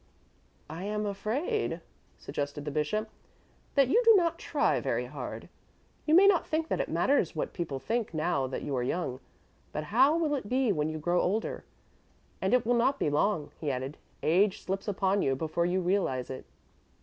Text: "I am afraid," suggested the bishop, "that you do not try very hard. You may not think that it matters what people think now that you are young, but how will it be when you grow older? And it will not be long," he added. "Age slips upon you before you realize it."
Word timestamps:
"I 0.67 0.85
am 0.85 1.05
afraid," 1.05 1.79
suggested 2.17 2.65
the 2.65 2.71
bishop, 2.71 3.07
"that 3.75 3.87
you 3.87 4.01
do 4.03 4.15
not 4.15 4.39
try 4.39 4.79
very 4.79 5.05
hard. 5.05 5.47
You 6.07 6.15
may 6.15 6.25
not 6.25 6.47
think 6.47 6.69
that 6.69 6.79
it 6.81 6.89
matters 6.89 7.35
what 7.35 7.53
people 7.53 7.77
think 7.77 8.11
now 8.11 8.47
that 8.47 8.63
you 8.63 8.75
are 8.75 8.81
young, 8.81 9.19
but 9.71 9.83
how 9.93 10.17
will 10.17 10.33
it 10.33 10.49
be 10.49 10.71
when 10.71 10.89
you 10.89 10.97
grow 10.97 11.21
older? 11.21 11.65
And 12.41 12.51
it 12.51 12.65
will 12.65 12.73
not 12.73 12.97
be 12.97 13.11
long," 13.11 13.51
he 13.59 13.69
added. 13.69 13.95
"Age 14.23 14.63
slips 14.63 14.87
upon 14.87 15.21
you 15.21 15.35
before 15.35 15.67
you 15.67 15.81
realize 15.81 16.31
it." 16.31 16.45